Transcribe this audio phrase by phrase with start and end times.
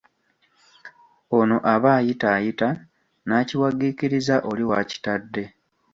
[1.39, 2.67] Ono aba ayitaayita,
[3.27, 5.43] n'akigwikiriza oli w'akitadde.